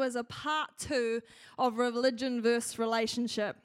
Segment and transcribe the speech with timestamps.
[0.00, 1.20] was a part two
[1.58, 3.56] of religion versus relationship.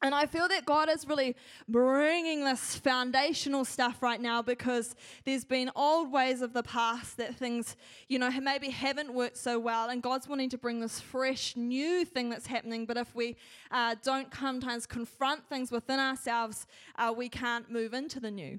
[0.00, 1.36] And I feel that God is really
[1.68, 7.36] bringing this foundational stuff right now because there's been old ways of the past that
[7.36, 7.76] things,
[8.08, 9.90] you know, maybe haven't worked so well.
[9.90, 12.86] And God's wanting to bring this fresh, new thing that's happening.
[12.86, 13.36] But if we
[13.70, 16.66] uh, don't sometimes confront things within ourselves,
[16.96, 18.58] uh, we can't move into the new.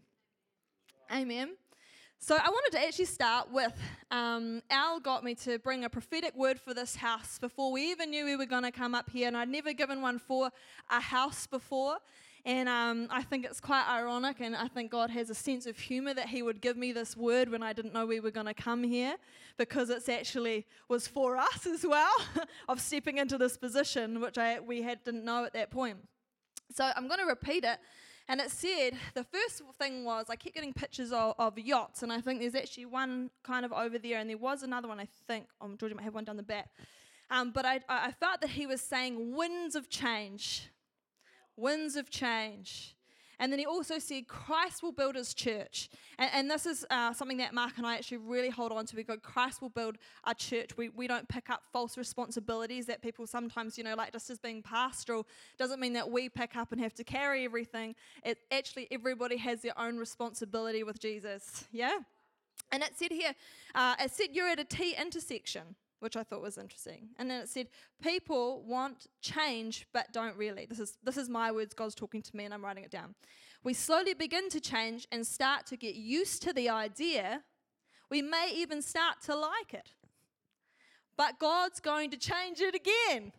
[1.11, 1.55] Amen.
[2.25, 3.73] So I wanted to actually start with
[4.09, 8.11] um, Al got me to bring a prophetic word for this house before we even
[8.11, 10.49] knew we were going to come up here, and I'd never given one for
[10.89, 11.97] a house before.
[12.45, 15.77] And um, I think it's quite ironic, and I think God has a sense of
[15.77, 18.47] humor that He would give me this word when I didn't know we were going
[18.47, 19.17] to come here,
[19.57, 22.15] because it's actually was for us as well
[22.69, 25.97] of stepping into this position, which I, we had didn't know at that point.
[26.73, 27.79] So I'm going to repeat it.
[28.29, 32.13] And it said, the first thing was, I kept getting pictures of, of, yachts, and
[32.13, 35.07] I think there's actually one kind of over there, and there was another one, I
[35.27, 35.47] think.
[35.59, 36.69] Oh, Georgia might have one down the back.
[37.29, 40.69] Um, but I, I felt that he was saying winds of change.
[41.57, 42.95] Winds of change.
[43.39, 45.89] And then he also said, Christ will build his church.
[46.17, 48.95] And, and this is uh, something that Mark and I actually really hold on to.
[48.95, 50.77] We go, Christ will build our church.
[50.77, 54.39] We, we don't pick up false responsibilities that people sometimes, you know, like just as
[54.39, 57.95] being pastoral, doesn't mean that we pick up and have to carry everything.
[58.23, 61.65] It actually, everybody has their own responsibility with Jesus.
[61.71, 61.99] Yeah?
[62.71, 63.33] And it said here,
[63.75, 67.07] uh, it said you're at a T intersection which I thought was interesting.
[67.17, 67.67] And then it said,
[68.01, 70.65] people want change but don't really.
[70.65, 73.15] This is, this is my words, God's talking to me, and I'm writing it down.
[73.63, 77.43] We slowly begin to change and start to get used to the idea.
[78.09, 79.93] We may even start to like it.
[81.15, 83.31] But God's going to change it again.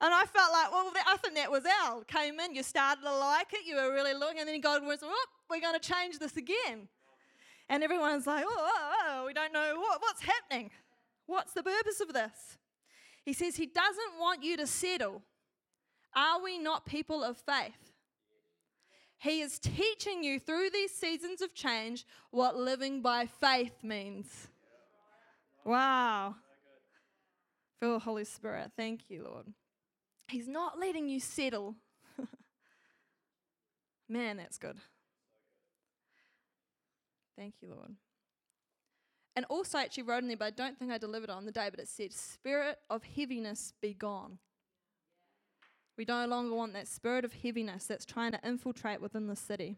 [0.00, 2.04] And I felt like, well, I think that was Al.
[2.04, 5.00] Came in, you started to like it, you were really looking, and then God was,
[5.02, 6.86] oh, we're going to change this again.
[7.68, 10.70] And everyone's like, oh, oh, oh we don't know what, what's happening.
[11.28, 12.56] What's the purpose of this?
[13.22, 15.22] He says he doesn't want you to settle.
[16.16, 17.92] Are we not people of faith?
[19.18, 24.48] He is teaching you through these seasons of change what living by faith means.
[25.66, 26.36] Wow.
[27.78, 28.70] Feel the Holy Spirit.
[28.74, 29.52] Thank you, Lord.
[30.28, 31.74] He's not letting you settle.
[34.08, 34.78] Man, that's good.
[37.36, 37.96] Thank you, Lord.
[39.38, 41.46] And also, I actually wrote in there, but I don't think I delivered it on
[41.46, 44.38] the day, but it said, Spirit of heaviness be gone.
[45.96, 49.76] We no longer want that spirit of heaviness that's trying to infiltrate within the city.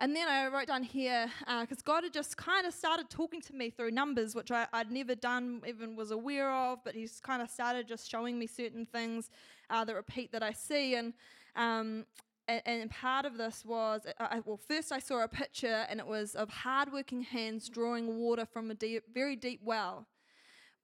[0.00, 3.40] And then I wrote down here, because uh, God had just kind of started talking
[3.42, 7.20] to me through numbers, which I, would never done, even was aware of, but He's
[7.20, 9.30] kind of started just showing me certain things
[9.70, 10.96] uh, that repeat that I see.
[10.96, 11.12] And
[11.54, 12.06] um,
[12.50, 16.06] and, and part of this was, I, well, first I saw a picture and it
[16.06, 20.06] was of hardworking hands drawing water from a deep, very deep well.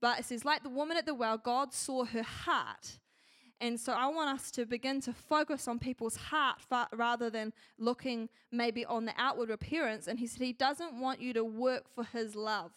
[0.01, 2.99] But it says, like the woman at the well, God saw her heart.
[3.61, 6.59] And so I want us to begin to focus on people's heart
[6.93, 10.07] rather than looking maybe on the outward appearance.
[10.07, 12.73] And he said he doesn't want you to work for his love.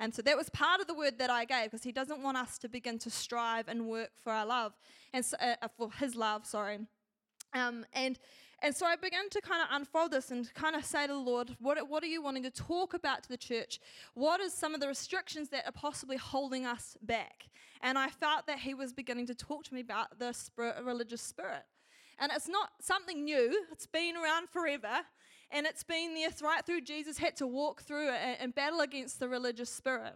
[0.00, 2.38] And so that was part of the word that I gave because he doesn't want
[2.38, 4.72] us to begin to strive and work for our love
[5.12, 6.78] and so, uh, for his love, sorry.
[7.54, 8.18] Um, and
[8.64, 11.18] and so I began to kind of unfold this and kind of say to the
[11.18, 13.80] Lord, what, what are you wanting to talk about to the church?
[14.14, 17.48] What are some of the restrictions that are possibly holding us back?
[17.80, 21.22] And I felt that He was beginning to talk to me about the spirit, religious
[21.22, 21.64] spirit.
[22.20, 25.00] And it's not something new, it's been around forever.
[25.50, 28.80] And it's been there right through Jesus had to walk through it and, and battle
[28.80, 30.14] against the religious spirit.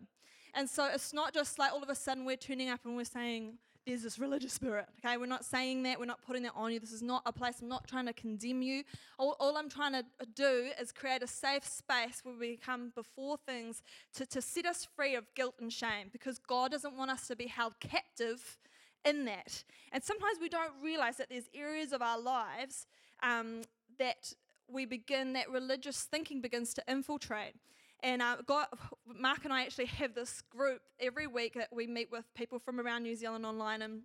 [0.55, 3.05] And so it's not just like all of a sudden we're turning up and we're
[3.05, 4.87] saying, there's this religious spirit.
[4.99, 6.81] Okay, we're not saying that, we're not putting that on you.
[6.81, 8.83] This is not a place, I'm not trying to condemn you.
[9.19, 10.05] All, all I'm trying to
[10.35, 13.83] do is create a safe space where we come before things
[14.15, 17.37] to, to set us free of guilt and shame because God doesn't want us to
[17.37, 18.59] be held captive
[19.05, 19.63] in that.
[19.93, 22.87] And sometimes we don't realize that there's areas of our lives
[23.23, 23.63] um,
[24.01, 24.33] that
[24.69, 27.55] we begin, that religious thinking begins to infiltrate.
[28.03, 28.67] And uh, God,
[29.07, 32.81] Mark and I actually have this group every week that we meet with people from
[32.81, 33.83] around New Zealand online.
[33.83, 34.03] And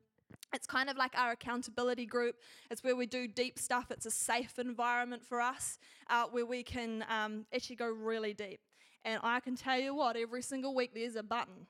[0.53, 2.35] it's kind of like our accountability group.
[2.69, 3.91] It's where we do deep stuff.
[3.91, 5.77] It's a safe environment for us
[6.09, 8.59] uh, where we can um, actually go really deep.
[9.03, 11.67] And I can tell you what, every single week there's a button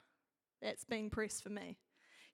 [0.61, 1.77] that's being pressed for me.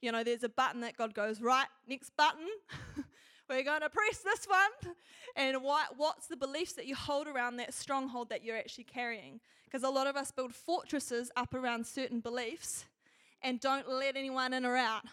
[0.02, 2.48] You know, there's a button that God goes, right, next button.
[3.50, 4.94] We're going to press this one.
[5.36, 9.40] And what, what's the beliefs that you hold around that stronghold that you're actually carrying?
[9.66, 12.86] Because a lot of us build fortresses up around certain beliefs
[13.42, 15.04] and don't let anyone in or out.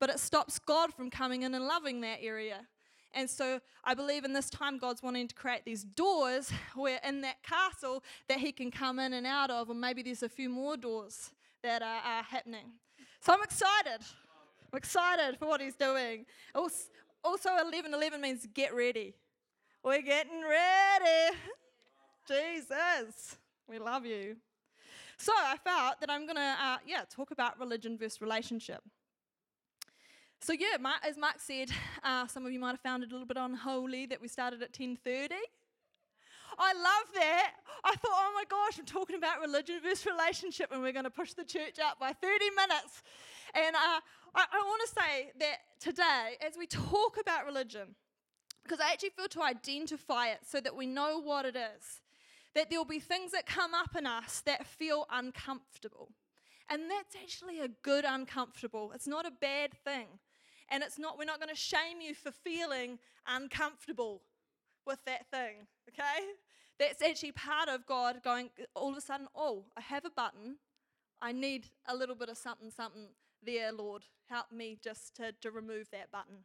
[0.00, 2.66] But it stops God from coming in and loving that area.
[3.14, 7.22] And so I believe in this time God's wanting to create these doors where in
[7.22, 10.50] that castle that he can come in and out of, or maybe there's a few
[10.50, 11.30] more doors
[11.62, 12.72] that are, are happening.
[13.20, 14.04] So I'm excited.
[14.72, 16.26] I'm excited for what he's doing.
[17.26, 19.12] Also, also 1111 means get ready.
[19.82, 21.36] We're getting ready.
[22.28, 23.36] Jesus,
[23.68, 24.36] we love you.
[25.18, 28.80] So I felt that I'm going to, uh, yeah, talk about religion versus relationship.
[30.40, 31.70] So yeah, Mark, as Mark said,
[32.04, 34.62] uh, some of you might have found it a little bit unholy that we started
[34.62, 35.34] at 10:30.
[36.58, 37.54] I love that.
[37.84, 41.10] I thought, oh my gosh, I'm talking about religion versus relationship, and we're going to
[41.10, 43.02] push the church out by 30 minutes.
[43.54, 44.00] And uh,
[44.34, 47.94] I, I want to say that today, as we talk about religion,
[48.62, 52.00] because I actually feel to identify it so that we know what it is,
[52.54, 56.10] that there will be things that come up in us that feel uncomfortable.
[56.68, 58.90] And that's actually a good uncomfortable.
[58.92, 60.06] It's not a bad thing.
[60.68, 64.22] And it's not, we're not going to shame you for feeling uncomfortable
[64.84, 66.24] with that thing, okay?
[66.78, 70.56] That's actually part of God going, all of a sudden, oh, I have a button.
[71.22, 73.08] I need a little bit of something, something
[73.44, 74.02] there, Lord.
[74.28, 76.44] Help me just to, to remove that button.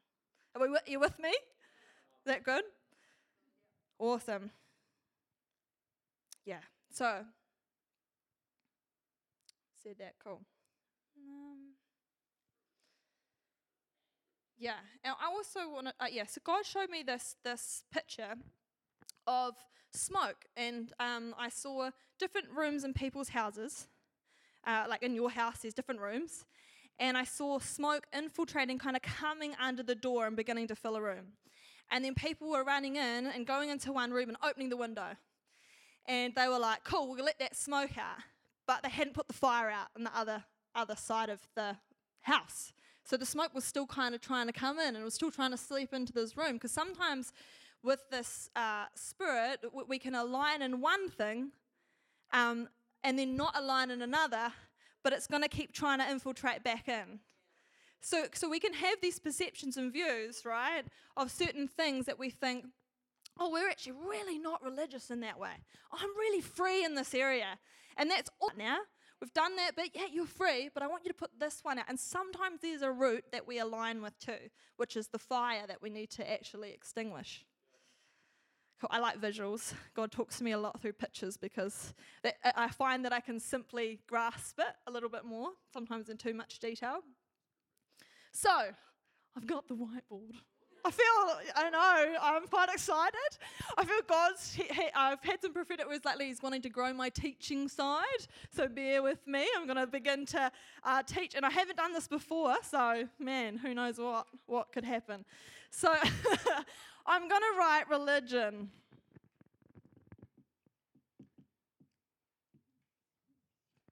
[0.56, 1.30] Are we, you with me?
[1.30, 2.64] Is that good?
[4.00, 4.52] Awesome.
[6.46, 6.60] Yeah,
[6.92, 7.26] so,
[9.82, 10.42] said that, cool.
[11.18, 11.74] Um,
[14.58, 14.74] yeah,
[15.04, 18.36] and I also want to, uh, yeah, so God showed me this, this picture
[19.28, 19.54] of
[19.94, 21.90] smoke, and um, I saw
[22.20, 23.88] different rooms in people's houses.
[24.66, 26.46] Uh, like in your house, there's different rooms.
[27.02, 30.96] And I saw smoke infiltrating, kind of coming under the door and beginning to fill
[30.96, 31.34] a room.
[31.90, 35.18] And then people were running in and going into one room and opening the window.
[36.06, 38.20] And they were like, cool, we'll let that smoke out.
[38.68, 40.44] But they hadn't put the fire out on the other,
[40.76, 41.76] other side of the
[42.22, 42.72] house.
[43.04, 45.32] So the smoke was still kind of trying to come in and it was still
[45.32, 46.54] trying to sleep into this room.
[46.54, 47.34] Because sometimes
[47.82, 51.52] with this uh, spirit, we can align in one thing
[52.32, 52.70] um,
[53.04, 54.54] and then not align in another,
[55.04, 57.20] but it's going to keep trying to infiltrate back in.
[58.02, 60.84] So, so we can have these perceptions and views, right,
[61.16, 62.66] of certain things that we think,
[63.40, 65.52] oh, we're actually really not religious in that way.
[65.92, 67.60] I'm really free in this area.
[67.98, 68.80] And that's all now.
[69.22, 71.78] We've done that but yeah, you're free, but I want you to put this one
[71.78, 71.86] out.
[71.88, 75.82] And sometimes there's a root that we align with too, which is the fire that
[75.82, 77.46] we need to actually extinguish.
[78.90, 79.74] I like visuals.
[79.94, 81.94] God talks to me a lot through pictures because
[82.56, 86.34] I find that I can simply grasp it a little bit more, sometimes in too
[86.34, 87.00] much detail.
[88.32, 88.50] So,
[89.36, 90.36] I've got the whiteboard.
[90.84, 93.38] I feel, I know, I'm quite excited.
[93.78, 96.28] I feel God's, he, he, I've had some prophetic words lately.
[96.28, 98.06] He's wanting to grow my teaching side.
[98.50, 99.48] So bear with me.
[99.56, 100.52] I'm going to begin to
[100.84, 101.36] uh, teach.
[101.36, 102.56] And I haven't done this before.
[102.64, 105.24] So, man, who knows what, what could happen.
[105.70, 105.94] So,
[107.06, 108.70] I'm going to write religion.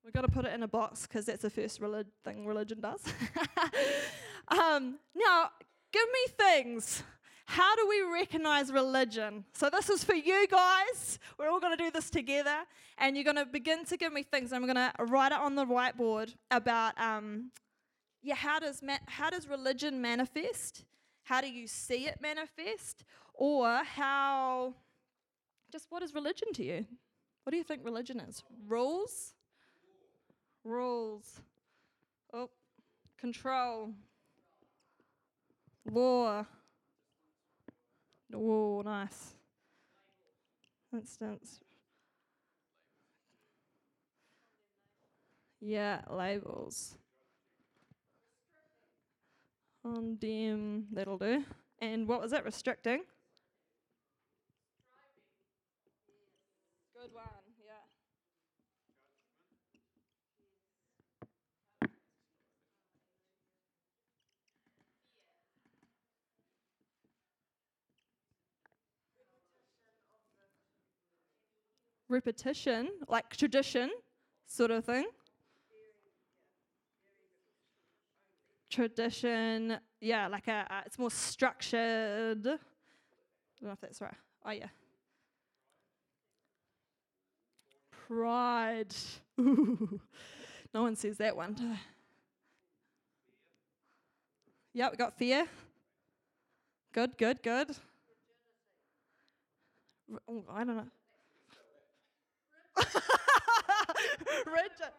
[0.03, 2.81] We've got to put it in a box because that's the first relig- thing religion
[2.81, 3.01] does.
[4.47, 5.50] um, now,
[5.91, 7.03] give me things.
[7.45, 9.45] How do we recognize religion?
[9.53, 11.19] So, this is for you guys.
[11.38, 12.57] We're all going to do this together.
[12.97, 14.51] And you're going to begin to give me things.
[14.51, 17.51] I'm going to write it on the whiteboard about, um,
[18.21, 20.85] yeah, how does, ma- how does religion manifest?
[21.29, 23.03] How do you see it manifest?
[23.35, 24.73] Or how,
[25.71, 26.87] just what is religion to you?
[27.43, 28.43] What do you think religion is?
[28.67, 29.35] Rules?
[30.63, 31.39] Rules.
[32.33, 32.49] Oh,
[33.19, 33.93] control.
[35.92, 36.47] Law.
[38.33, 39.35] Oh, nice.
[40.92, 41.59] Instance.
[45.61, 46.95] Yeah, labels.
[49.81, 51.44] Condemn, that'll do.
[51.81, 52.44] And what was it?
[52.44, 53.04] Restricting?
[56.94, 57.26] Good one,
[57.57, 57.88] yeah.
[72.09, 73.92] Repetition, like tradition,
[74.45, 75.06] sort of thing.
[78.69, 82.45] Tradition, yeah, like a, it's more structured.
[82.45, 82.57] I
[83.59, 84.14] don't know if that's right.
[84.45, 84.68] Oh, yeah.
[88.07, 88.95] Pride.
[89.40, 89.99] Ooh.
[90.71, 91.80] No one says that one.
[94.71, 95.47] Yeah, we got fear.
[96.94, 97.76] Good, good, good.
[100.28, 100.88] Oh, I don't know.
[104.45, 104.94] Rigid.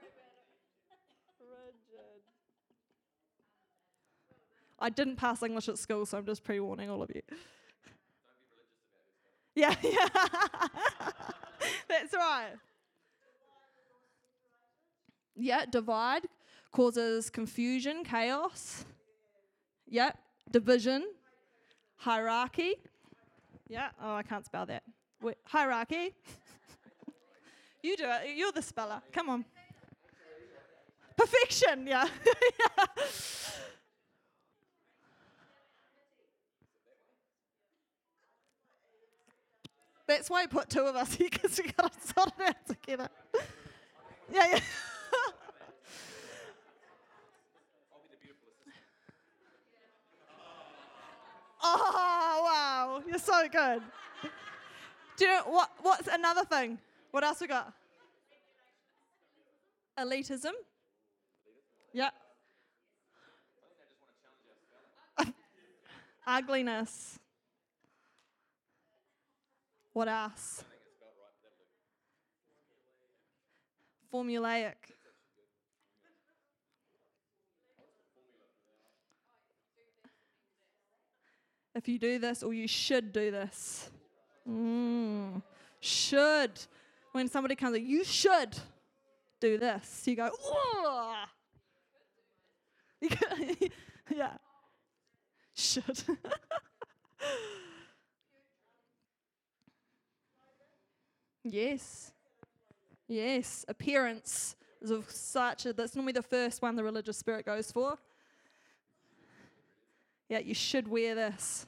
[4.81, 7.23] I didn't pass English at school, so I'm just pre warning all of you.
[9.55, 10.09] Yeah, yeah.
[11.89, 12.53] That's right.
[15.37, 16.27] Yeah, divide,
[16.73, 18.85] causes confusion, chaos.
[19.87, 20.13] Yeah,
[20.51, 21.07] division,
[21.97, 22.77] hierarchy.
[23.69, 24.83] Yeah, oh, I can't spell that.
[25.21, 26.15] Wait, hierarchy.
[27.83, 28.37] you do it.
[28.37, 29.03] You're the speller.
[29.13, 29.45] Come on.
[31.17, 32.09] Perfection, yeah.
[32.59, 32.85] yeah.
[40.11, 42.67] That's why I put two of us here because we got to sort it out
[42.67, 43.09] together.
[44.33, 44.59] yeah, yeah.
[51.63, 53.83] oh wow, you're so good.
[55.17, 55.71] Do you know what?
[55.81, 56.81] What's another thing?
[57.13, 57.73] What else we got?
[59.97, 60.55] Elitism.
[61.93, 62.11] Yeah.
[66.27, 67.21] Ugliness.
[70.01, 70.65] What else?
[74.11, 74.73] Formulaic.
[81.75, 83.91] If you do this, or you should do this.
[84.49, 85.43] Mm.
[85.81, 86.53] Should.
[87.13, 88.57] When somebody comes, like, you should
[89.39, 90.05] do this.
[90.07, 90.31] You go,
[94.17, 94.39] yeah.
[95.55, 96.03] Should.
[101.45, 102.13] yes.
[103.09, 103.65] Yes.
[103.69, 107.99] Appearance is of such a, that's normally the first one the religious spirit goes for.
[110.29, 111.67] Yeah, you should wear this.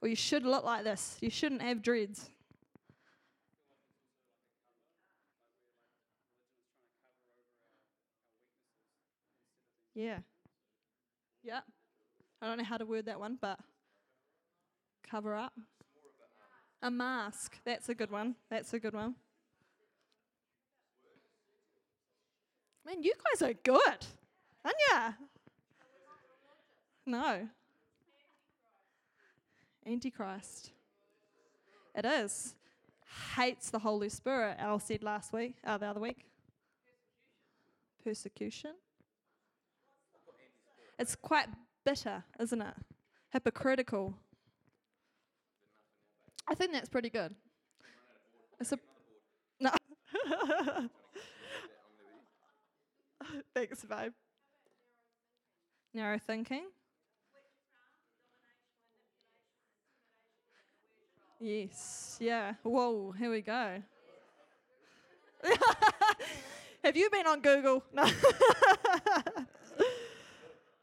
[0.00, 1.16] Or you should look like this.
[1.20, 2.30] You shouldn't have dreads.
[9.94, 10.18] Yeah.
[11.42, 11.60] Yeah.
[12.42, 13.58] I don't know how to word that one, but
[15.08, 15.52] cover up.
[16.84, 17.58] A mask.
[17.64, 18.34] That's a good one.
[18.50, 19.14] That's a good one.
[22.84, 24.06] Man, you guys are good,
[24.62, 25.12] aren't ya?
[27.06, 27.48] No.
[29.86, 30.72] Antichrist.
[31.94, 32.54] It is.
[33.34, 36.26] Hates the Holy Spirit, Al said last week, uh, the other week.
[38.04, 38.72] Persecution.
[40.98, 41.46] It's quite
[41.82, 42.74] bitter, isn't it?
[43.32, 44.18] Hypocritical.
[46.48, 47.34] I think that's pretty good.
[48.60, 48.78] It's a
[49.60, 49.70] no.
[53.54, 54.12] Thanks, babe.
[55.92, 56.64] Narrow thinking.
[61.40, 62.16] Yes.
[62.20, 62.54] Yeah.
[62.62, 63.12] Whoa.
[63.12, 63.82] Here we go.
[66.84, 67.84] Have you been on Google?
[67.92, 68.04] No.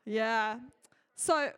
[0.05, 0.57] Yeah.
[1.15, 1.51] So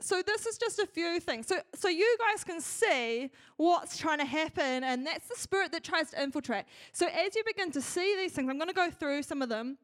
[0.00, 1.46] so this is just a few things.
[1.46, 5.84] So so you guys can see what's trying to happen and that's the spirit that
[5.84, 6.64] tries to infiltrate.
[6.92, 9.48] So as you begin to see these things, I'm going to go through some of
[9.48, 9.78] them.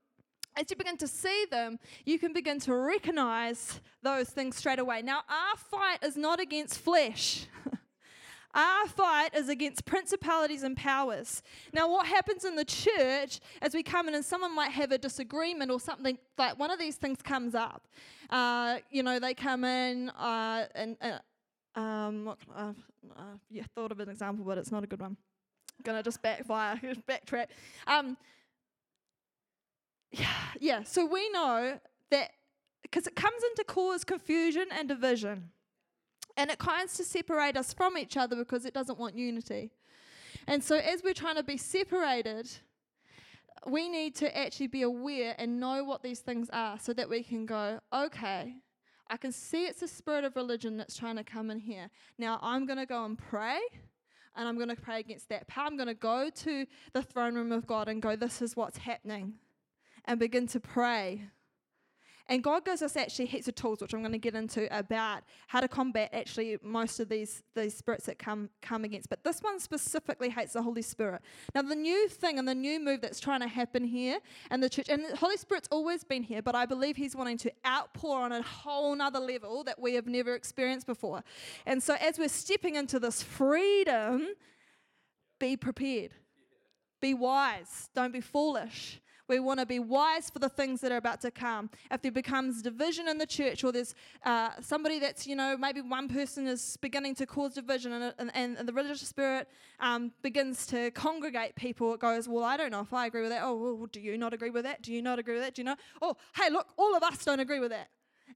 [0.55, 5.01] As you begin to see them, you can begin to recognize those things straight away.
[5.01, 7.47] Now, our fight is not against flesh.
[8.55, 11.43] Our fight is against principalities and powers.
[11.73, 14.99] Now, what happens in the church as we come in and someone might have a
[14.99, 17.89] disagreement or something like one of these things comes up?
[18.29, 20.97] Uh, you know, they come in uh, and.
[21.01, 21.19] Uh,
[21.75, 22.73] um, uh,
[23.17, 25.17] uh, yeah, thought of an example, but it's not a good one.
[25.83, 26.79] Gonna just backfire,
[27.09, 27.47] backtrack.
[27.87, 28.17] Um,
[30.11, 30.27] yeah,
[30.61, 30.83] yeah.
[30.83, 31.79] So we know
[32.11, 32.31] that
[32.83, 35.51] because it comes into cause confusion and division.
[36.37, 39.73] And it kinds to separate us from each other because it doesn't want unity.
[40.47, 42.51] And so, as we're trying to be separated,
[43.67, 47.23] we need to actually be aware and know what these things are so that we
[47.23, 48.57] can go, okay,
[49.09, 51.91] I can see it's a spirit of religion that's trying to come in here.
[52.19, 53.59] Now, I'm going to go and pray
[54.35, 55.67] and I'm going to pray against that power.
[55.67, 58.79] I'm going to go to the throne room of God and go, this is what's
[58.79, 59.35] happening,
[60.07, 61.23] and begin to pray
[62.29, 65.23] and God gives us actually heaps of tools, which I'm going to get into about
[65.49, 69.09] how to combat actually most of these, these spirits that come, come against.
[69.09, 71.23] But this one specifically hates the Holy Spirit.
[71.55, 74.19] Now, the new thing and the new move that's trying to happen here
[74.51, 77.39] and the church, and the Holy Spirit's always been here, but I believe He's wanting
[77.39, 81.23] to outpour on a whole nother level that we have never experienced before.
[81.67, 84.29] And so, as we're stepping into this freedom,
[85.39, 86.13] be prepared.
[87.01, 87.91] Be wise.
[87.95, 89.01] Don't be foolish.
[89.29, 91.71] We want to be wise for the things that are about to come.
[91.91, 95.81] If there becomes division in the church, or there's uh, somebody that's, you know, maybe
[95.81, 99.49] one person is beginning to cause division, and, and, and the religious spirit
[99.81, 103.31] um, begins to congregate people, it goes, Well, I don't know if I agree with
[103.31, 103.43] that.
[103.43, 104.83] Oh, well, do you not agree with that?
[104.83, 105.55] Do you not agree with that?
[105.55, 105.77] Do you know?
[106.01, 107.89] Oh, hey, look, all of us don't agree with that.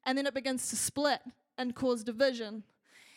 [0.05, 1.21] And then it begins to split
[1.59, 2.63] and cause division.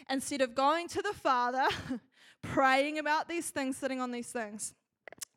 [0.10, 1.68] Instead of going to the Father,
[2.42, 4.74] praying about these things, sitting on these things.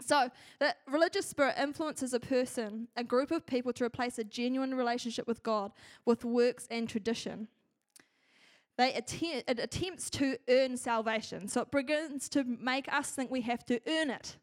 [0.02, 4.75] So, that religious spirit influences a person, a group of people, to replace a genuine
[4.75, 5.73] relationship with God
[6.04, 7.49] with works and tradition.
[8.78, 11.49] They it attempts to earn salvation.
[11.49, 14.37] So, it begins to make us think we have to earn it.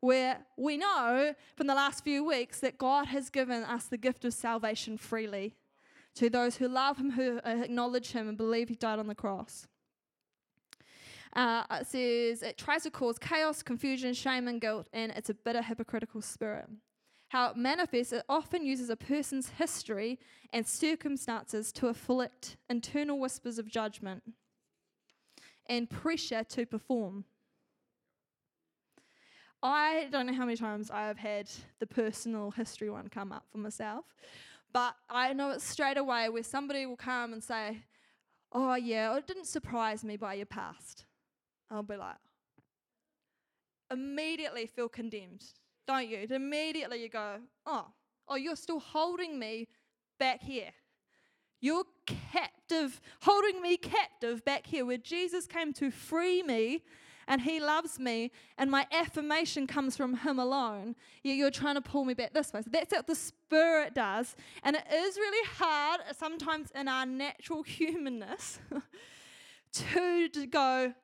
[0.00, 4.24] Where we know from the last few weeks that God has given us the gift
[4.24, 5.54] of salvation freely
[6.14, 9.66] to those who love Him, who acknowledge Him, and believe He died on the cross.
[11.34, 15.34] Uh, it says it tries to cause chaos, confusion, shame, and guilt, and it's a
[15.34, 16.66] bitter, hypocritical spirit.
[17.28, 20.18] How it manifests, it often uses a person's history
[20.52, 24.22] and circumstances to afflict internal whispers of judgment
[25.68, 27.24] and pressure to perform.
[29.62, 33.44] I don't know how many times I have had the personal history one come up
[33.50, 34.04] for myself,
[34.72, 37.82] but I know it straight away where somebody will come and say,
[38.52, 41.04] Oh, yeah, it didn't surprise me by your past.
[41.70, 42.16] I'll be like,
[43.90, 45.44] immediately feel condemned,
[45.86, 46.26] don't you?
[46.28, 47.86] Immediately you go, oh,
[48.28, 49.68] oh, you're still holding me
[50.18, 50.70] back here.
[51.60, 56.82] You're captive, holding me captive back here where Jesus came to free me
[57.26, 60.94] and he loves me and my affirmation comes from him alone.
[61.22, 62.62] You're trying to pull me back this way.
[62.62, 64.36] So that's what the Spirit does.
[64.62, 68.60] And it is really hard sometimes in our natural humanness
[69.72, 70.94] to, to go,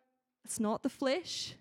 [0.45, 1.55] it's not the flesh,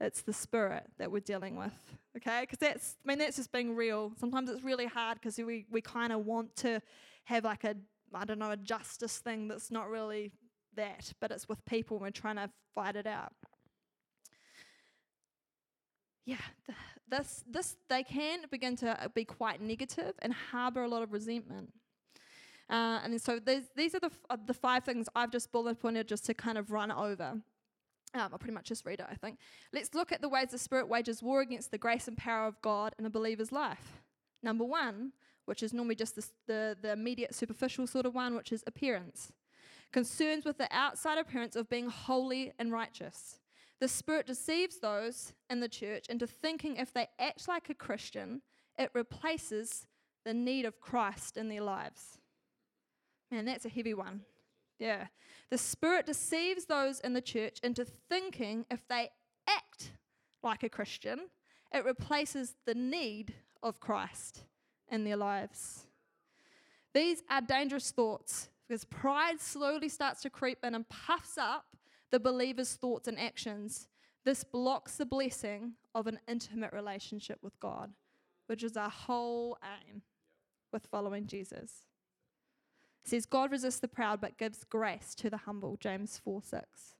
[0.00, 1.72] it's the spirit that we're dealing with.
[2.16, 2.42] Okay?
[2.42, 4.12] Because that's, I mean, that's just being real.
[4.18, 6.80] Sometimes it's really hard because we, we kind of want to
[7.24, 7.74] have like a,
[8.12, 10.32] I don't know, a justice thing that's not really
[10.76, 13.32] that, but it's with people and we're trying to fight it out.
[16.26, 16.36] Yeah,
[17.08, 21.72] this, this, they can begin to be quite negative and harbor a lot of resentment.
[22.70, 26.08] Uh, and so these are the, f- uh, the five things I've just bullet pointed
[26.08, 27.42] just to kind of run over.
[28.14, 29.38] Um, I'll pretty much just read it, I think.
[29.72, 32.60] Let's look at the ways the Spirit wages war against the grace and power of
[32.62, 34.02] God in a believer's life.
[34.42, 35.12] Number one,
[35.46, 39.32] which is normally just the, the, the immediate superficial sort of one, which is appearance.
[39.92, 43.40] Concerns with the outside appearance of being holy and righteous.
[43.80, 48.42] The Spirit deceives those in the church into thinking if they act like a Christian,
[48.78, 49.86] it replaces
[50.24, 52.18] the need of Christ in their lives.
[53.30, 54.22] Man, that's a heavy one.
[54.78, 55.06] Yeah.
[55.50, 59.10] The Spirit deceives those in the church into thinking if they
[59.48, 59.92] act
[60.42, 61.20] like a Christian,
[61.72, 64.44] it replaces the need of Christ
[64.90, 65.86] in their lives.
[66.92, 71.64] These are dangerous thoughts because pride slowly starts to creep in and puffs up
[72.10, 73.88] the believer's thoughts and actions.
[74.24, 77.92] This blocks the blessing of an intimate relationship with God,
[78.46, 80.02] which is our whole aim
[80.72, 81.86] with following Jesus.
[83.04, 86.94] Says, God resists the proud but gives grace to the humble, James 4 6.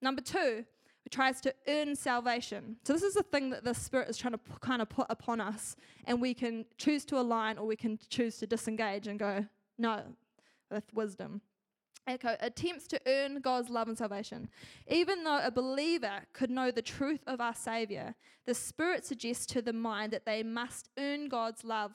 [0.00, 0.64] Number two,
[1.04, 2.76] it tries to earn salvation.
[2.84, 5.06] So, this is the thing that the Spirit is trying to p- kind of put
[5.10, 9.18] upon us, and we can choose to align or we can choose to disengage and
[9.18, 9.44] go,
[9.78, 10.02] no,
[10.70, 11.40] with wisdom.
[12.06, 14.48] Echo attempts to earn God's love and salvation.
[14.88, 19.62] Even though a believer could know the truth of our Savior, the Spirit suggests to
[19.62, 21.92] the mind that they must earn God's love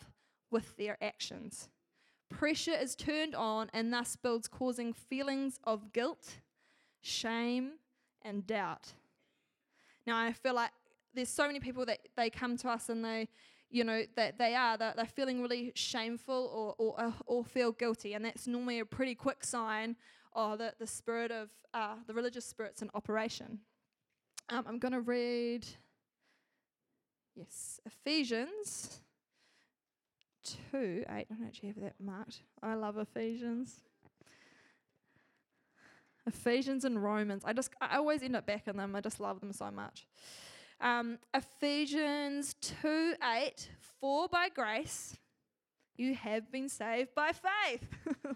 [0.49, 1.67] with their actions.
[2.29, 6.39] Pressure is turned on and thus builds, causing feelings of guilt,
[7.01, 7.73] shame,
[8.21, 8.93] and doubt.
[10.05, 10.71] Now, I feel like
[11.13, 13.27] there's so many people that they come to us and they,
[13.69, 17.71] you know, that they are, they're, they're feeling really shameful or, or, uh, or feel
[17.71, 18.13] guilty.
[18.13, 19.95] And that's normally a pretty quick sign
[20.33, 23.59] of the, the spirit of, uh, the religious spirit's in operation.
[24.49, 25.65] Um, I'm going to read,
[27.35, 29.01] yes, Ephesians
[30.71, 31.09] 2 8.
[31.09, 32.41] I don't actually have that marked.
[32.61, 33.81] I love Ephesians.
[36.25, 37.43] Ephesians and Romans.
[37.45, 38.95] I just I always end up back in them.
[38.95, 40.07] I just love them so much.
[40.81, 43.69] Um, Ephesians 2 8.
[43.99, 45.17] For by grace
[45.97, 47.83] you have been saved by faith.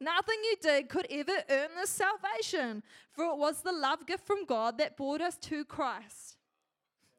[0.00, 4.44] Nothing you did could ever earn this salvation, for it was the love gift from
[4.44, 6.33] God that brought us to Christ.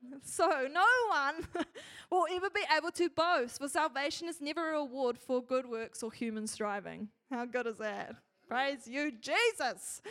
[0.23, 1.47] So no one
[2.11, 6.03] will ever be able to boast, for salvation is never a reward for good works
[6.03, 7.09] or human striving.
[7.29, 8.15] How good is that?
[8.47, 10.01] Praise you, Jesus.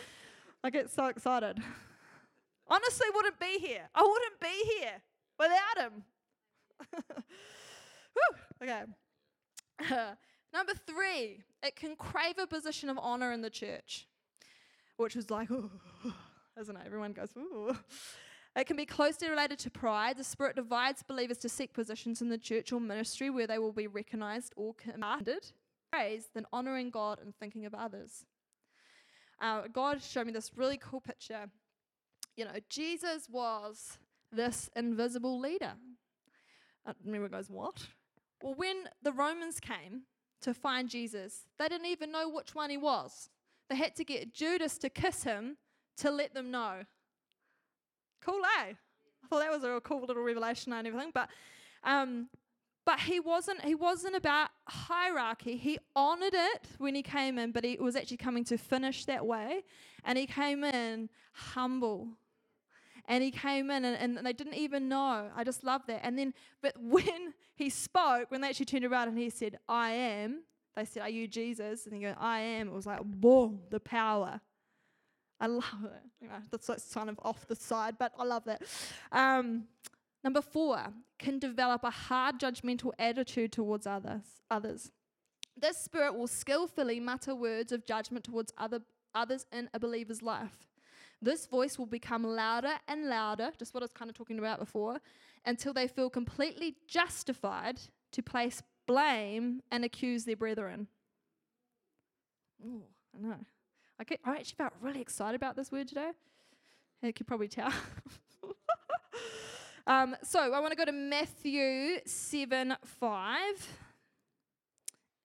[0.63, 1.59] I get so excited.
[2.67, 3.89] Honestly, wouldn't be here.
[3.93, 5.01] I wouldn't be here
[5.39, 6.03] without him.
[8.63, 8.83] okay.
[10.53, 14.07] Number three, it can crave a position of honor in the church,
[14.97, 15.69] which was like, oh,
[16.59, 16.81] isn't it?
[16.85, 17.75] Everyone goes, ooh.
[18.55, 20.17] It can be closely related to pride.
[20.17, 23.73] The Spirit divides believers to seek positions in the church or ministry where they will
[23.73, 25.51] be recognized or commanded,
[25.91, 28.25] praised, than honoring God and thinking of others.
[29.41, 31.49] Uh, God showed me this really cool picture.
[32.37, 33.97] You know, Jesus was
[34.31, 35.73] this invisible leader.
[36.85, 37.87] Uh, everyone goes, What?
[38.41, 40.03] Well, when the Romans came
[40.41, 43.29] to find Jesus, they didn't even know which one he was.
[43.69, 45.57] They had to get Judas to kiss him
[45.97, 46.83] to let them know.
[48.25, 48.73] Cool, eh?
[49.25, 51.11] I thought that was a real cool little revelation and everything.
[51.13, 51.29] But
[51.83, 52.27] um,
[52.85, 55.57] but he wasn't he wasn't about hierarchy.
[55.57, 59.25] He honored it when he came in, but he was actually coming to finish that
[59.25, 59.63] way.
[60.03, 62.09] And he came in humble.
[63.07, 65.29] And he came in and, and they didn't even know.
[65.35, 66.01] I just love that.
[66.03, 69.91] And then but when he spoke, when they actually turned around and he said, I
[69.91, 70.41] am,
[70.75, 71.85] they said, Are you Jesus?
[71.85, 72.67] And he goes, I am.
[72.67, 74.41] It was like, boom, the power.
[75.39, 76.03] I love it.
[76.21, 78.61] You know, that's, that's kind of off the side, but I love that.
[79.11, 79.67] Um,
[80.25, 80.79] Number four,
[81.19, 84.23] can develop a hard judgmental attitude towards others.
[84.49, 84.91] others.
[85.55, 88.81] This spirit will skillfully mutter words of judgment towards other,
[89.13, 90.65] others in a believer's life.
[91.21, 94.57] This voice will become louder and louder, just what I was kind of talking about
[94.57, 94.97] before,
[95.45, 97.79] until they feel completely justified
[98.11, 100.87] to place blame and accuse their brethren.
[102.65, 102.81] Oh,
[103.15, 103.35] I know.
[103.99, 106.11] I, get, I actually felt really excited about this word today.
[107.01, 107.71] You could probably tell.
[109.87, 113.77] Um, so I want to go to Matthew 7 5.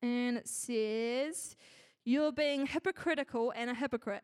[0.03, 1.57] And it says,
[2.05, 4.23] You're being hypocritical and a hypocrite.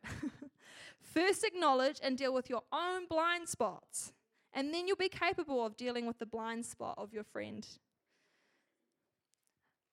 [1.01, 4.13] First acknowledge and deal with your own blind spots,
[4.53, 7.67] and then you'll be capable of dealing with the blind spot of your friend.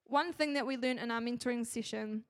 [0.06, 2.24] One thing that we learned in our mentoring session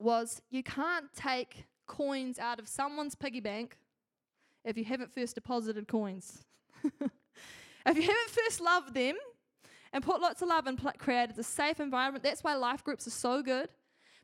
[0.00, 3.76] was you can't take coins out of someone's piggy bank
[4.64, 6.44] if you haven't first deposited coins.
[7.86, 9.16] If you haven't first loved them
[9.92, 13.06] and put lots of love and pl- created a safe environment, that's why life groups
[13.06, 13.68] are so good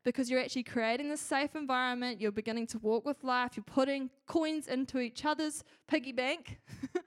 [0.05, 2.21] because you're actually creating this safe environment.
[2.21, 3.53] You're beginning to walk with life.
[3.57, 6.61] You're putting coins into each other's piggy bank.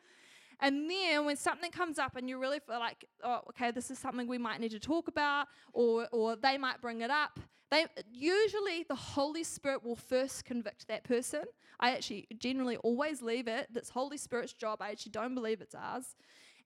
[0.60, 3.98] and then when something comes up and you really feel like, oh, okay, this is
[3.98, 7.40] something we might need to talk about, or, or they might bring it up,
[7.72, 11.44] they usually the Holy Spirit will first convict that person.
[11.80, 13.68] I actually generally always leave it.
[13.72, 14.82] That's Holy Spirit's job.
[14.82, 16.16] I actually don't believe it's ours.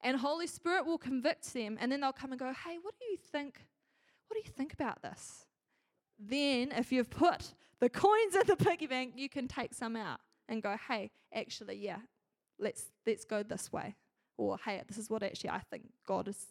[0.01, 3.06] And Holy Spirit will convict them, and then they'll come and go, Hey, what do
[3.06, 3.65] you think?
[4.27, 5.45] What do you think about this?
[6.17, 10.19] Then, if you've put the coins in the piggy bank, you can take some out
[10.49, 11.99] and go, Hey, actually, yeah,
[12.60, 13.96] let's let's go this way.
[14.38, 16.48] Or hey, this is what actually I think God is,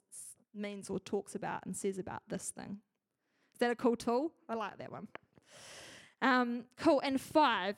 [0.55, 2.79] means or talks about and says about this thing.
[3.55, 4.33] Is that a cool tool?
[4.49, 5.09] I like that one.
[6.21, 7.01] Um, cool.
[7.01, 7.77] And five,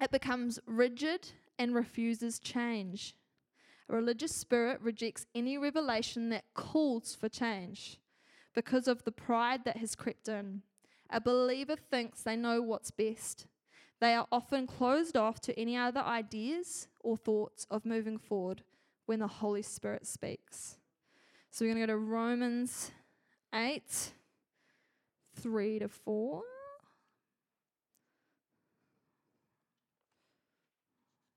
[0.00, 3.14] it becomes rigid and refuses change.
[3.88, 7.98] A religious spirit rejects any revelation that calls for change
[8.54, 10.62] because of the pride that has crept in.
[11.10, 13.46] A believer thinks they know what's best.
[14.00, 18.62] They are often closed off to any other ideas or thoughts of moving forward
[19.06, 20.76] when the Holy Spirit speaks.
[21.50, 22.92] So we're going to go to Romans
[23.54, 24.12] 8
[25.40, 26.42] 3 to 4.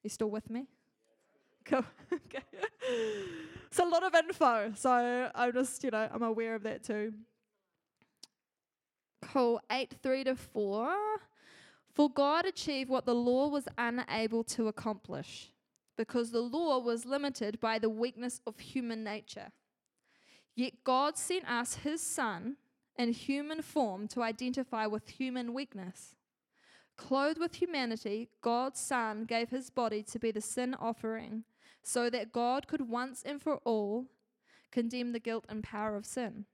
[0.03, 0.67] You still with me?
[1.65, 1.85] Cool.
[2.13, 2.43] okay.
[3.67, 7.13] It's a lot of info, so I'm just, you know, I'm aware of that too.
[9.21, 9.61] Cool.
[9.71, 10.95] 8 3 to 4.
[11.93, 15.51] For God achieved what the law was unable to accomplish,
[15.97, 19.51] because the law was limited by the weakness of human nature.
[20.55, 22.57] Yet God sent us his Son
[22.97, 26.15] in human form to identify with human weakness.
[26.97, 31.43] Clothed with humanity, God's Son gave his body to be the sin offering
[31.83, 34.05] so that God could once and for all
[34.71, 36.45] condemn the guilt and power of sin.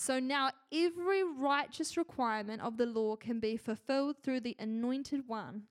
[0.00, 5.64] So now every righteous requirement of the law can be fulfilled through the anointed one,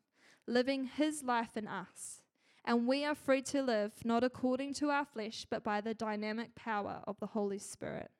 [0.46, 2.22] living his life in us.
[2.64, 6.54] And we are free to live not according to our flesh, but by the dynamic
[6.54, 8.12] power of the Holy Spirit.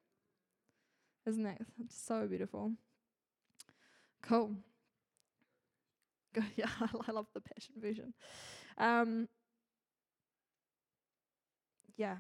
[1.28, 2.72] Isn't that so beautiful?
[4.24, 4.56] Cool.
[6.56, 6.72] yeah,
[7.08, 8.16] I love the Passion Version.
[8.80, 9.30] Um,
[11.98, 12.16] yeah.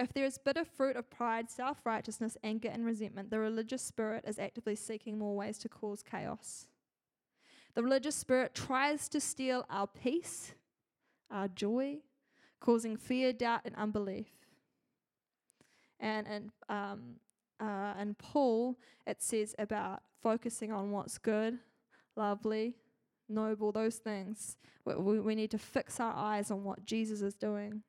[0.00, 4.24] If there is bitter fruit of pride, self righteousness, anger, and resentment, the religious spirit
[4.26, 6.66] is actively seeking more ways to cause chaos.
[7.74, 10.54] The religious spirit tries to steal our peace,
[11.30, 11.98] our joy,
[12.60, 14.28] causing fear, doubt, and unbelief.
[15.98, 17.16] And and um,
[17.60, 21.58] uh, and Paul, it says about focusing on what's good,
[22.16, 22.74] lovely,
[23.28, 24.56] noble, those things.
[24.84, 27.82] We, we, we need to fix our eyes on what Jesus is doing.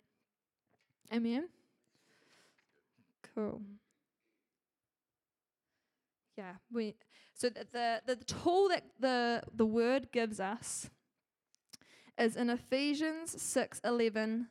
[1.13, 1.49] Amen?
[3.39, 3.61] Cool.
[6.37, 6.95] Yeah, we
[7.33, 10.89] so the, the the tool that the the word gives us
[12.17, 14.47] is in Ephesians six eleven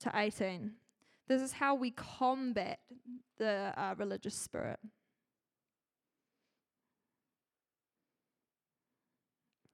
[0.00, 0.72] to 18.
[1.28, 2.78] This is how we combat
[3.36, 4.80] the uh, religious spirit.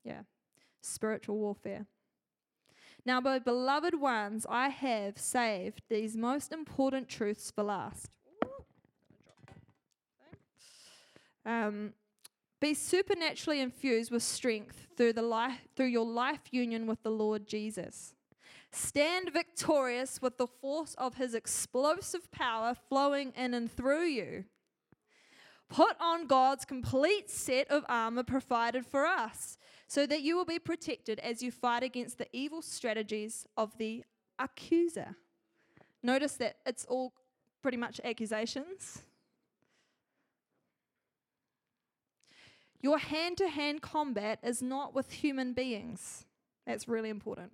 [0.03, 0.23] Yeah,
[0.81, 1.87] spiritual warfare.
[3.07, 8.18] Now, my beloved ones, I have saved these most important truths for last.
[11.49, 11.95] Um,
[12.61, 17.47] be supernaturally infused with strength through the life through your life union with the Lord
[17.47, 18.13] Jesus.
[18.71, 24.45] Stand victorious with the force of his explosive power flowing in and through you.
[25.71, 29.57] Put on God's complete set of armor provided for us
[29.87, 34.05] so that you will be protected as you fight against the evil strategies of the
[34.39, 35.17] accuser.
[36.03, 37.15] Notice that it's all
[37.63, 39.03] pretty much accusations.
[42.81, 46.27] Your hand to hand combat is not with human beings.
[46.67, 47.53] That's really important.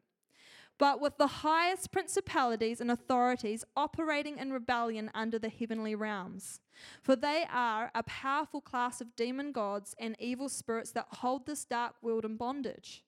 [0.76, 6.60] But with the highest principalities and authorities operating in rebellion under the heavenly realms.
[7.00, 11.64] For they are a powerful class of demon gods and evil spirits that hold this
[11.64, 13.04] dark world in bondage.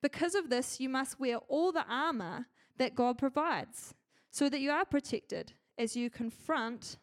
[0.00, 2.46] Because of this, you must wear all the armor
[2.78, 3.94] that God provides
[4.30, 6.96] so that you are protected as you confront.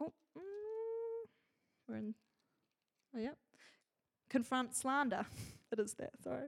[0.00, 1.28] Oh, mm,
[1.88, 2.14] we're in
[3.18, 3.34] Yeah.
[4.30, 5.26] Confront slander.
[5.72, 6.46] it is that, sorry.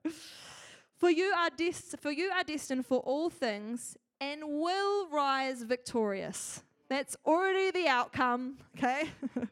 [0.96, 1.50] For you are
[1.98, 6.62] for you are destined for all things and will rise victorious.
[6.88, 9.10] That's already the outcome, okay?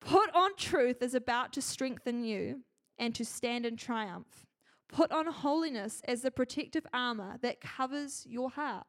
[0.00, 2.62] Put on truth is about to strengthen you
[2.98, 4.46] and to stand in triumph.
[4.88, 8.86] Put on holiness as the protective armor that covers your heart.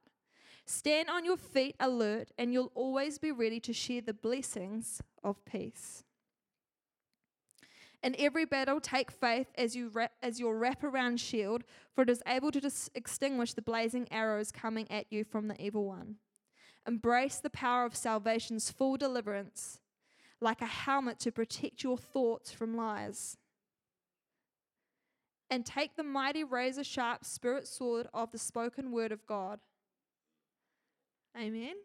[0.65, 5.43] Stand on your feet alert, and you'll always be ready to share the blessings of
[5.46, 6.03] peace.
[8.04, 11.63] In every battle, take faith as, you wrap, as your wraparound shield,
[11.96, 15.60] for it is able to dis- extinguish the blazing arrows coming at you from the
[15.62, 16.18] evil one.
[16.86, 19.80] Embrace the power of salvation's full deliverance,
[20.42, 23.38] like a helmet to protect your thoughts from lies.
[25.50, 29.60] And take the mighty razor sharp spirit sword of the spoken word of God.
[31.38, 31.76] Amen.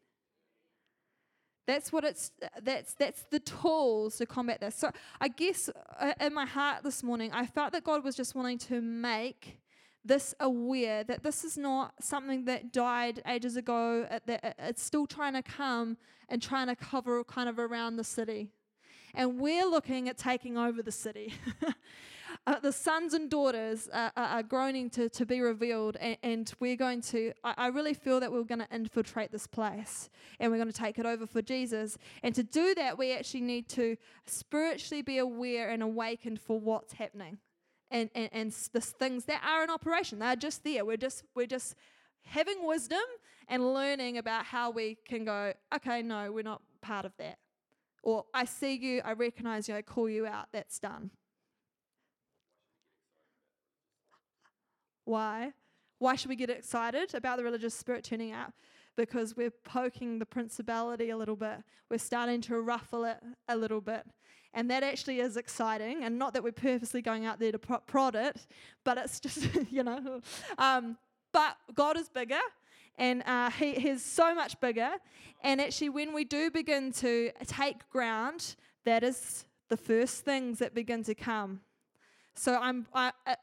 [1.68, 4.74] That's what it's that's that's the tools to combat this.
[4.74, 5.68] So I guess
[6.00, 9.60] uh, in my heart this morning, I felt that God was just wanting to make
[10.02, 14.06] this aware that this is not something that died ages ago.
[14.10, 15.98] Uh, that uh, it's still trying to come
[16.30, 18.48] and trying to cover kind of around the city,
[19.12, 21.34] and we're looking at taking over the city.
[22.48, 26.76] uh, the sons and daughters are, are, groaning to, to be revealed, and, and we're
[26.76, 30.08] going to, I, I, really feel that we're going to infiltrate this place
[30.40, 31.98] and we're going to take it over for Jesus.
[32.22, 36.94] And to do that, we actually need to spiritually be aware and awakened for what's
[36.94, 37.36] happening.
[37.90, 40.86] And, and, and the things that are in operation, they're just there.
[40.86, 41.74] We're just, we're just
[42.22, 43.04] having wisdom
[43.48, 47.36] and learning about how we can go, okay, no, we're not part of that.
[48.02, 51.10] Or I see you, I recognize you, I call you out, that's done.
[55.08, 55.54] Why?
[56.00, 58.52] Why should we get excited about the religious spirit turning out?
[58.94, 61.62] Because we're poking the principality a little bit.
[61.90, 63.16] We're starting to ruffle it
[63.48, 64.04] a little bit.
[64.52, 66.04] And that actually is exciting.
[66.04, 68.46] And not that we're purposely going out there to prod it,
[68.84, 70.20] but it's just, you know.
[70.58, 70.98] Um,
[71.32, 72.40] but God is bigger
[72.98, 74.90] and uh, he, he's so much bigger.
[75.42, 80.74] And actually, when we do begin to take ground, that is the first things that
[80.74, 81.60] begin to come.
[82.34, 83.36] So I'm I, uh,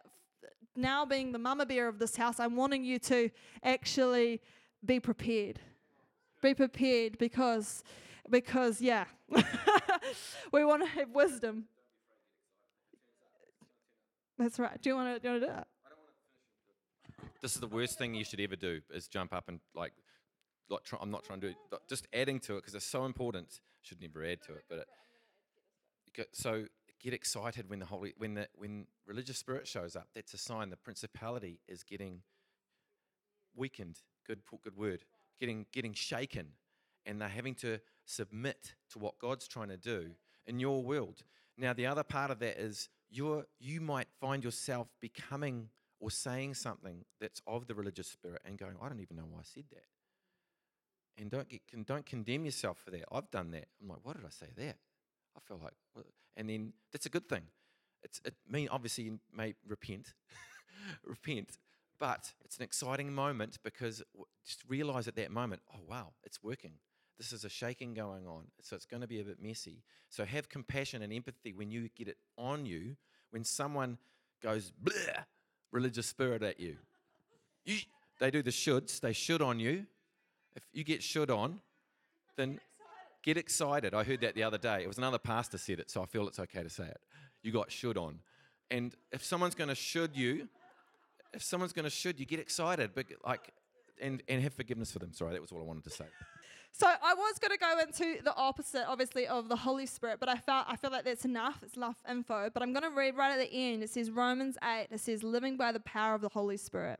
[0.75, 3.29] now being the mama bear of this house, I'm wanting you to
[3.63, 4.41] actually
[4.83, 5.59] be prepared.
[6.41, 7.83] Be prepared because,
[8.29, 9.05] because yeah,
[10.51, 11.65] we want to have wisdom.
[14.37, 14.81] That's right.
[14.81, 15.67] Do you want to do, do it?
[17.41, 19.93] This is the worst thing you should ever do: is jump up and like,
[20.69, 23.05] like try, I'm not trying to do it, just adding to it because it's so
[23.05, 23.61] important.
[23.83, 24.79] Should never add to it, but
[26.17, 26.65] it, so
[27.05, 30.07] get excited when the holy when the when religious spirit shows up.
[30.15, 32.21] That's a sign the principality is getting
[33.55, 33.99] weakened.
[34.25, 35.05] Good good word.
[35.39, 36.47] Getting getting shaken,
[37.05, 40.11] and they're having to submit to what God's trying to do
[40.47, 41.23] in your world.
[41.57, 46.55] Now, the other part of that is you're you might find yourself becoming or saying
[46.55, 49.63] something that's of the religious spirit and going, I don't even know why I said
[49.71, 49.85] that.
[51.17, 53.05] And don't get, don't condemn yourself for that.
[53.09, 53.67] I've done that.
[53.81, 54.75] I'm like, why did I say that?
[55.37, 55.73] I feel like,
[56.37, 57.43] and then that's a good thing.
[58.03, 60.13] It's, it mean obviously you may repent,
[61.03, 61.57] repent,
[61.99, 64.03] but it's an exciting moment because
[64.45, 66.73] just realize at that moment, oh wow, it's working.
[67.17, 69.83] This is a shaking going on, so it's going to be a bit messy.
[70.09, 72.97] So have compassion and empathy when you get it on you.
[73.31, 73.97] When someone
[74.43, 74.71] goes
[75.71, 76.77] religious spirit at you,
[77.63, 77.79] you
[78.19, 78.99] they do the shoulds.
[78.99, 79.85] They should on you.
[80.55, 81.59] If you get should on,
[82.37, 82.59] then
[83.25, 83.93] get excited.
[83.93, 84.83] I heard that the other day.
[84.83, 87.01] It was another pastor said it, so I feel it's okay to say it.
[87.41, 88.19] You got should on.
[88.69, 90.47] And if someone's going to should you,
[91.33, 92.91] if someone's going to should you, get excited.
[92.93, 93.51] But like,
[93.99, 95.11] and, and have forgiveness for them.
[95.11, 96.05] Sorry, that was all I wanted to say.
[96.71, 100.27] So I was going to go into the opposite, obviously, of the Holy Spirit, but
[100.27, 101.59] I felt I feel like that's enough.
[101.63, 102.49] It's enough info.
[102.53, 103.81] But I'm going to read right at the end.
[103.81, 104.87] It says Romans 8.
[104.91, 106.99] It says living by the power of the Holy Spirit.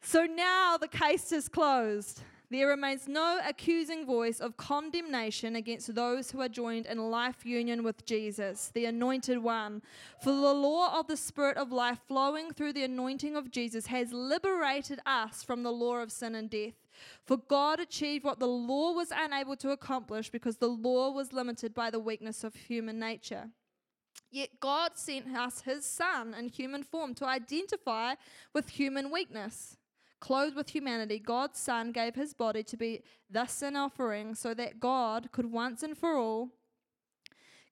[0.00, 2.22] So now the case is closed.
[2.52, 7.82] There remains no accusing voice of condemnation against those who are joined in life union
[7.82, 9.80] with Jesus, the Anointed One.
[10.22, 14.12] For the law of the Spirit of life flowing through the anointing of Jesus has
[14.12, 16.74] liberated us from the law of sin and death.
[17.24, 21.72] For God achieved what the law was unable to accomplish because the law was limited
[21.72, 23.48] by the weakness of human nature.
[24.30, 28.16] Yet God sent us his Son in human form to identify
[28.52, 29.78] with human weakness.
[30.22, 34.78] Clothed with humanity, God's Son gave his body to be the sin offering so that
[34.78, 36.50] God could once and for all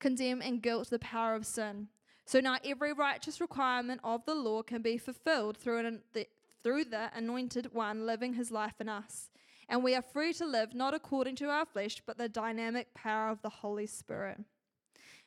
[0.00, 1.86] condemn and guilt the power of sin.
[2.24, 6.26] So now every righteous requirement of the law can be fulfilled through, an, the,
[6.64, 9.30] through the anointed one living his life in us.
[9.68, 13.30] And we are free to live not according to our flesh, but the dynamic power
[13.30, 14.40] of the Holy Spirit.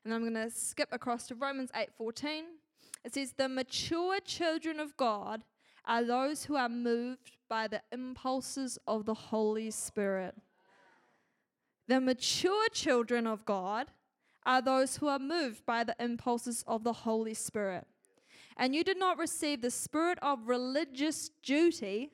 [0.03, 2.43] And I'm going to skip across to Romans 8:14.
[3.05, 5.45] It says, "The mature children of God
[5.85, 10.35] are those who are moved by the impulses of the Holy Spirit.
[11.87, 13.87] The mature children of God
[14.45, 17.85] are those who are moved by the impulses of the Holy Spirit.
[18.57, 22.11] And you did not receive the spirit of religious duty,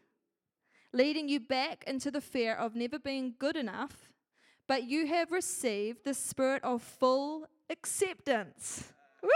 [0.93, 4.09] leading you back into the fear of never being good enough,
[4.67, 8.93] but you have received the spirit of full acceptance.
[9.21, 9.29] Woo!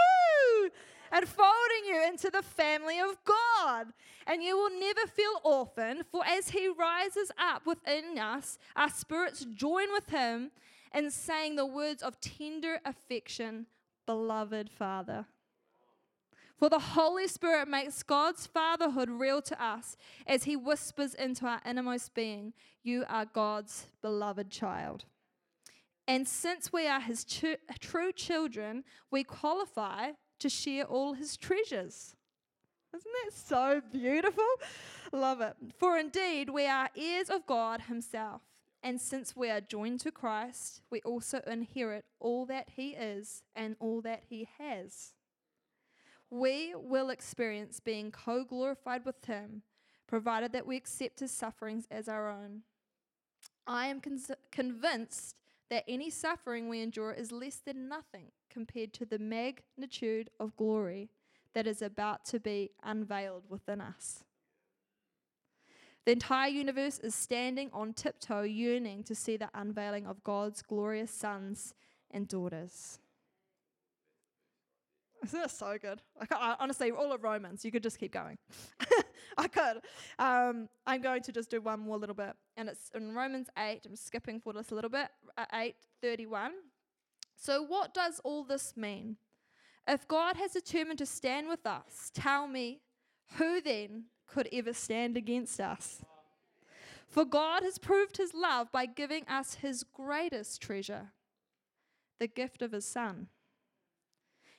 [1.14, 3.86] And folding you into the family of God.
[4.26, 9.46] And you will never feel orphaned, for as He rises up within us, our spirits
[9.54, 10.50] join with Him
[10.92, 13.66] in saying the words of tender affection,
[14.06, 15.26] Beloved Father.
[16.58, 19.96] For the Holy Spirit makes God's fatherhood real to us
[20.26, 25.04] as He whispers into our innermost being, You are God's beloved child.
[26.08, 32.14] And since we are His true children, we qualify to share all his treasures.
[32.94, 34.44] Isn't that so beautiful?
[35.12, 35.56] Love it.
[35.78, 38.42] For indeed, we are heirs of God Himself.
[38.84, 43.74] And since we are joined to Christ, we also inherit all that He is and
[43.80, 45.14] all that He has.
[46.30, 49.62] We will experience being co glorified with Him,
[50.06, 52.62] provided that we accept His sufferings as our own.
[53.66, 54.20] I am con-
[54.52, 55.36] convinced
[55.74, 61.10] that any suffering we endure is less than nothing compared to the magnitude of glory
[61.52, 64.22] that is about to be unveiled within us.
[66.04, 71.10] The entire universe is standing on tiptoe, yearning to see the unveiling of God's glorious
[71.10, 71.74] sons
[72.08, 73.00] and daughters.
[75.28, 76.02] Isn't that so good?
[76.18, 78.36] Like, I, honestly, all of Romans, you could just keep going.
[79.38, 79.80] I could.
[80.18, 83.80] Um, I'm going to just do one more little bit, and it's in Romans 8.
[83.86, 85.08] I'm skipping for this a little bit.
[85.38, 85.46] Uh,
[86.02, 86.50] 8:31.
[87.36, 89.16] So, what does all this mean?
[89.88, 92.80] If God has determined to stand with us, tell me,
[93.36, 96.02] who then could ever stand against us?
[97.08, 101.12] For God has proved his love by giving us his greatest treasure,
[102.18, 103.28] the gift of his Son.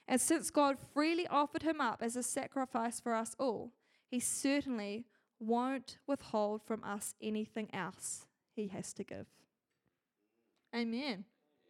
[0.08, 3.72] And since God freely offered him up as a sacrifice for us all,
[4.08, 5.06] he certainly
[5.40, 9.26] won't withhold from us anything else he has to give.
[10.74, 11.26] Amen.